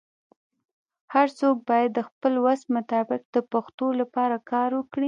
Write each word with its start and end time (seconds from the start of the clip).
هرڅوک 1.13 1.55
باید 1.69 1.89
د 1.95 1.99
خپل 2.09 2.33
وس 2.45 2.61
مطابق 2.75 3.21
د 3.35 3.37
پښتو 3.51 3.87
لپاره 4.01 4.35
کار 4.51 4.69
وکړي. 4.75 4.99